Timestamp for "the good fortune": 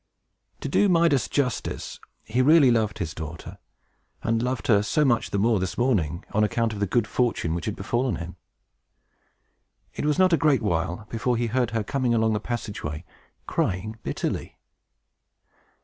6.79-7.53